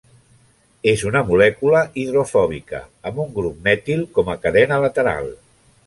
[0.91, 5.35] És una molècula hidrofòbica, amb un grup metil com a cadena lateral.